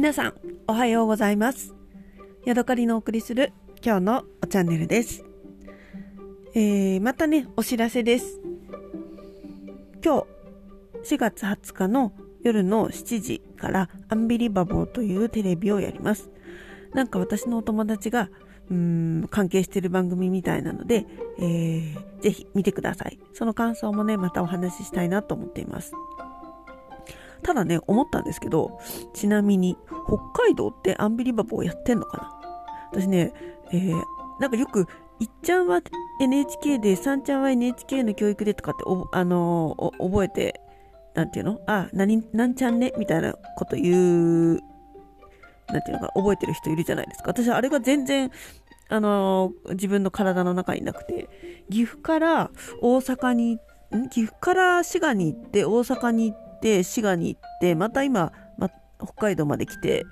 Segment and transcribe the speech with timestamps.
[0.00, 0.34] 皆さん、
[0.66, 1.74] おはようございます。
[2.46, 3.52] ヤドカリのお送りする
[3.84, 5.26] 今日のチャンネルです。
[6.54, 8.40] えー、またね、お知らせです。
[10.02, 10.24] 今
[11.04, 16.30] 日、4月20日の夜の7時からアンビリバボーというテレビをやります。
[16.94, 18.30] なんか私のお友達が、
[18.70, 18.76] うー
[19.24, 21.04] ん、関係してる番組みたいなので、
[21.38, 23.18] えー、ぜひ見てください。
[23.34, 25.92] その感想もね、またお話ししたいなと思っています。
[27.50, 28.78] ただね、思ったんですけど、
[29.12, 32.16] ちなみに、北海道ってアンビリバボーやってんのか
[32.92, 33.00] な？
[33.02, 33.32] 私ね、
[33.72, 34.02] えー、
[34.38, 34.86] なんかよく、
[35.18, 35.80] いっちゃんは
[36.20, 40.60] NHK で、さんちゃんは NHK の教育でとかって、あのー覚えて、
[41.14, 41.60] なんていうの？
[41.66, 42.92] あ、何、なんちゃんね？
[42.96, 44.60] みたいなこと言う、
[45.66, 47.30] なんていうのかな覚えてる人いるじゃないですか。
[47.30, 48.30] 私、あれが全然、
[48.88, 51.28] あのー自分の体の中になくて、
[51.68, 54.08] 岐阜から大阪に、ん？
[54.08, 60.04] 岐阜から滋賀に行って、大阪に行って、滋賀に行って、また今、ま、北海道まで来て、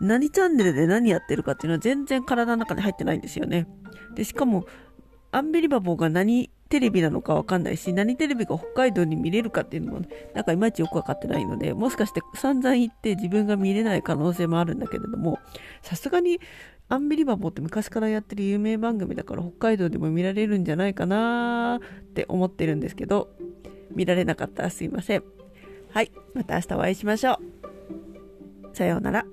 [0.00, 3.68] 何チャンネルで何やってるかっていうのは全然体の中に入ってないんですよね。
[4.14, 4.64] で、しかも、
[5.30, 10.02] アンビリバボーが何テレビなのかわかんないし、何テレビが北海道に見れるかっていうのも、
[10.34, 15.38] なんかいまいちよくわかってないので、もしかして散々行って自分が見れない可能性もあるんだけれども、
[15.82, 16.40] さすがに
[16.88, 23.30] アンビリバボーって昔からやってる有名番組だから北海道でも見られるんじゃないかなって思ってるんですけど、
[23.94, 25.41] 見られなかったらすいません。
[25.92, 28.76] はい、また明日お会いしましょう。
[28.76, 29.26] さようなら。